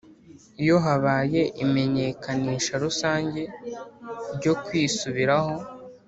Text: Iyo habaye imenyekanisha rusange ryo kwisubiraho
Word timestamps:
Iyo 0.63 0.77
habaye 0.85 1.41
imenyekanisha 1.63 2.73
rusange 2.83 3.41
ryo 4.35 4.53
kwisubiraho 4.63 5.53